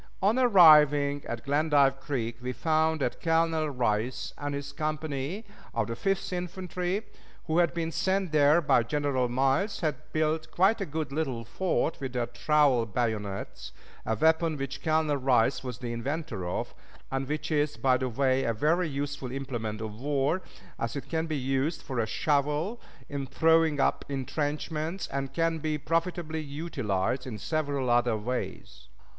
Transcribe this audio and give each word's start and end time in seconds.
On 0.19 0.39
arriving 0.39 1.23
at 1.27 1.45
Glendive 1.45 1.99
Creek 1.99 2.37
we 2.41 2.53
found 2.53 3.01
that 3.01 3.21
Colonel 3.21 3.69
Rice 3.69 4.33
and 4.35 4.55
his 4.55 4.71
company 4.71 5.45
of 5.75 5.85
the 5.85 5.95
Fifth 5.95 6.33
Infantry, 6.33 7.03
who 7.45 7.59
had 7.59 7.75
been 7.75 7.91
sent 7.91 8.31
there 8.31 8.61
by 8.61 8.81
General 8.81 9.29
Miles, 9.29 9.81
had 9.81 10.11
built 10.11 10.49
quite 10.49 10.81
a 10.81 10.87
good 10.87 11.11
little 11.11 11.45
fort 11.45 11.99
with 11.99 12.13
their 12.13 12.25
trowel 12.25 12.87
bayonets, 12.87 13.73
a 14.03 14.15
weapon 14.15 14.57
which 14.57 14.81
Colonel 14.81 15.17
Rice 15.17 15.63
was 15.63 15.77
the 15.77 15.93
inventor 15.93 16.47
of, 16.49 16.73
and 17.11 17.27
which 17.27 17.51
is, 17.51 17.77
by 17.77 17.97
the 17.97 18.09
way, 18.09 18.43
a 18.43 18.55
very 18.55 18.89
useful 18.89 19.31
implement 19.31 19.81
of 19.81 20.01
war, 20.01 20.41
as 20.79 20.95
it 20.95 21.09
can 21.09 21.27
be 21.27 21.37
used 21.37 21.83
for 21.83 21.99
a 21.99 22.07
shovel 22.07 22.81
in 23.07 23.27
throwing 23.27 23.79
up 23.79 24.03
intrenchments, 24.09 25.05
and 25.09 25.31
can 25.31 25.59
be 25.59 25.77
profitably 25.77 26.41
utilized 26.41 27.27
in 27.27 27.37
several 27.37 27.91
other 27.91 28.17
ways. 28.17 28.87